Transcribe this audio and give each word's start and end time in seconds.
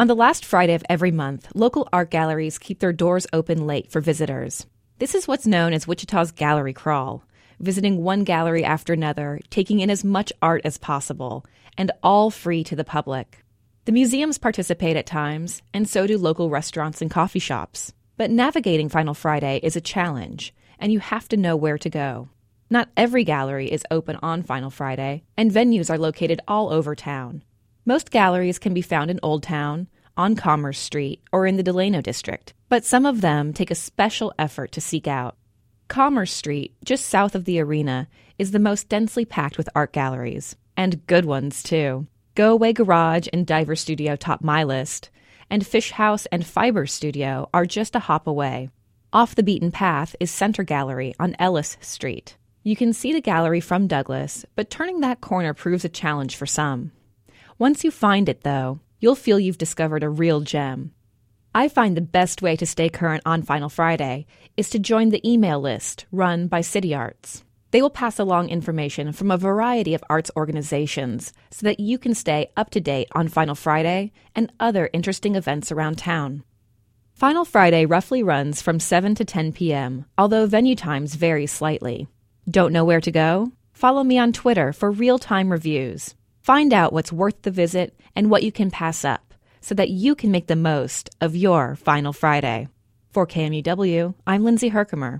On 0.00 0.06
the 0.06 0.14
last 0.14 0.44
Friday 0.44 0.74
of 0.74 0.84
every 0.88 1.10
month, 1.10 1.48
local 1.56 1.88
art 1.92 2.08
galleries 2.08 2.56
keep 2.56 2.78
their 2.78 2.92
doors 2.92 3.26
open 3.32 3.66
late 3.66 3.90
for 3.90 4.00
visitors. 4.00 4.64
This 5.00 5.12
is 5.12 5.26
what's 5.26 5.44
known 5.44 5.72
as 5.72 5.88
Wichita's 5.88 6.30
Gallery 6.30 6.72
Crawl, 6.72 7.24
visiting 7.58 8.04
one 8.04 8.22
gallery 8.22 8.62
after 8.62 8.92
another, 8.92 9.40
taking 9.50 9.80
in 9.80 9.90
as 9.90 10.04
much 10.04 10.32
art 10.40 10.62
as 10.64 10.78
possible, 10.78 11.44
and 11.76 11.90
all 12.00 12.30
free 12.30 12.62
to 12.62 12.76
the 12.76 12.84
public. 12.84 13.44
The 13.86 13.92
museums 13.92 14.38
participate 14.38 14.96
at 14.96 15.04
times, 15.04 15.62
and 15.74 15.88
so 15.88 16.06
do 16.06 16.16
local 16.16 16.48
restaurants 16.48 17.02
and 17.02 17.10
coffee 17.10 17.40
shops. 17.40 17.92
But 18.16 18.30
navigating 18.30 18.88
Final 18.88 19.14
Friday 19.14 19.58
is 19.64 19.74
a 19.74 19.80
challenge, 19.80 20.54
and 20.78 20.92
you 20.92 21.00
have 21.00 21.28
to 21.30 21.36
know 21.36 21.56
where 21.56 21.78
to 21.78 21.90
go. 21.90 22.28
Not 22.70 22.88
every 22.96 23.24
gallery 23.24 23.66
is 23.66 23.82
open 23.90 24.14
on 24.22 24.44
Final 24.44 24.70
Friday, 24.70 25.24
and 25.36 25.50
venues 25.50 25.90
are 25.90 25.98
located 25.98 26.40
all 26.46 26.72
over 26.72 26.94
town. 26.94 27.42
Most 27.88 28.10
galleries 28.10 28.58
can 28.58 28.74
be 28.74 28.82
found 28.82 29.10
in 29.10 29.18
Old 29.22 29.42
Town, 29.42 29.88
on 30.14 30.36
Commerce 30.36 30.78
Street, 30.78 31.22
or 31.32 31.46
in 31.46 31.56
the 31.56 31.62
Delano 31.62 32.02
District, 32.02 32.52
but 32.68 32.84
some 32.84 33.06
of 33.06 33.22
them 33.22 33.54
take 33.54 33.70
a 33.70 33.74
special 33.74 34.30
effort 34.38 34.72
to 34.72 34.80
seek 34.82 35.08
out. 35.08 35.38
Commerce 35.88 36.30
Street, 36.30 36.74
just 36.84 37.06
south 37.06 37.34
of 37.34 37.46
the 37.46 37.58
arena, 37.58 38.06
is 38.38 38.50
the 38.50 38.58
most 38.58 38.90
densely 38.90 39.24
packed 39.24 39.56
with 39.56 39.70
art 39.74 39.94
galleries, 39.94 40.54
and 40.76 41.06
good 41.06 41.24
ones 41.24 41.62
too. 41.62 42.06
Go 42.34 42.52
Away 42.52 42.74
Garage 42.74 43.26
and 43.32 43.46
Diver 43.46 43.74
Studio 43.74 44.16
top 44.16 44.44
my 44.44 44.64
list, 44.64 45.08
and 45.48 45.64
Fisch 45.64 45.92
Haus 45.92 46.26
and 46.26 46.44
Fiber 46.44 46.84
Studio 46.84 47.48
are 47.54 47.64
just 47.64 47.96
a 47.96 48.00
hop 48.00 48.26
away. 48.26 48.68
Off 49.14 49.34
the 49.34 49.42
beaten 49.42 49.70
path 49.70 50.14
is 50.20 50.30
Center 50.30 50.62
Gallery 50.62 51.14
on 51.18 51.34
Ellis 51.38 51.78
Street. 51.80 52.36
You 52.62 52.76
can 52.76 52.92
see 52.92 53.14
the 53.14 53.22
gallery 53.22 53.60
from 53.60 53.86
Douglas, 53.86 54.44
but 54.56 54.68
turning 54.68 55.00
that 55.00 55.22
corner 55.22 55.54
proves 55.54 55.86
a 55.86 55.88
challenge 55.88 56.36
for 56.36 56.44
some. 56.44 56.92
Once 57.60 57.82
you 57.82 57.90
find 57.90 58.28
it, 58.28 58.42
though, 58.42 58.78
you'll 59.00 59.16
feel 59.16 59.40
you've 59.40 59.58
discovered 59.58 60.04
a 60.04 60.08
real 60.08 60.40
gem. 60.40 60.92
I 61.52 61.68
find 61.68 61.96
the 61.96 62.00
best 62.00 62.40
way 62.40 62.54
to 62.54 62.64
stay 62.64 62.88
current 62.88 63.22
on 63.26 63.42
Final 63.42 63.68
Friday 63.68 64.26
is 64.56 64.70
to 64.70 64.78
join 64.78 65.08
the 65.08 65.28
email 65.28 65.60
list 65.60 66.06
run 66.12 66.46
by 66.46 66.60
City 66.60 66.94
Arts. 66.94 67.42
They 67.72 67.82
will 67.82 67.90
pass 67.90 68.20
along 68.20 68.50
information 68.50 69.10
from 69.12 69.32
a 69.32 69.36
variety 69.36 69.92
of 69.92 70.04
arts 70.08 70.30
organizations 70.36 71.32
so 71.50 71.66
that 71.66 71.80
you 71.80 71.98
can 71.98 72.14
stay 72.14 72.52
up 72.56 72.70
to 72.70 72.80
date 72.80 73.08
on 73.12 73.26
Final 73.26 73.56
Friday 73.56 74.12
and 74.36 74.52
other 74.60 74.88
interesting 74.92 75.34
events 75.34 75.72
around 75.72 75.98
town. 75.98 76.44
Final 77.12 77.44
Friday 77.44 77.84
roughly 77.84 78.22
runs 78.22 78.62
from 78.62 78.78
7 78.78 79.16
to 79.16 79.24
10 79.24 79.52
p.m., 79.52 80.04
although 80.16 80.46
venue 80.46 80.76
times 80.76 81.16
vary 81.16 81.48
slightly. 81.48 82.06
Don't 82.48 82.72
know 82.72 82.84
where 82.84 83.00
to 83.00 83.10
go? 83.10 83.50
Follow 83.72 84.04
me 84.04 84.16
on 84.16 84.32
Twitter 84.32 84.72
for 84.72 84.92
real 84.92 85.18
time 85.18 85.50
reviews. 85.50 86.14
Find 86.48 86.72
out 86.72 86.94
what's 86.94 87.12
worth 87.12 87.42
the 87.42 87.50
visit 87.50 87.94
and 88.16 88.30
what 88.30 88.42
you 88.42 88.50
can 88.50 88.70
pass 88.70 89.04
up 89.04 89.34
so 89.60 89.74
that 89.74 89.90
you 89.90 90.14
can 90.14 90.30
make 90.30 90.46
the 90.46 90.56
most 90.56 91.10
of 91.20 91.36
your 91.36 91.76
Final 91.76 92.14
Friday. 92.14 92.68
For 93.10 93.26
KMUW, 93.26 94.14
I'm 94.26 94.44
Lindsay 94.44 94.68
Herkimer. 94.68 95.16